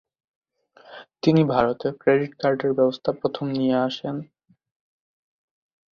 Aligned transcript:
তিনি 1.23 1.41
ভারতে 1.53 1.87
ক্রেডিট 2.01 2.31
কার্ডের 2.41 2.71
ব্যবস্থা 2.77 3.09
প্রথম 3.19 3.45
নিয়ে 3.51 3.75
আসেন। 3.87 4.15